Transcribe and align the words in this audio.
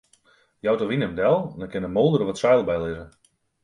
Jout 0.63 0.79
de 0.81 0.87
wyn 0.87 1.05
him 1.05 1.15
del, 1.19 1.39
dan 1.59 1.71
kin 1.71 1.85
de 1.85 1.91
moolder 1.95 2.23
wat 2.27 2.41
seil 2.41 2.63
bylizze. 2.69 3.05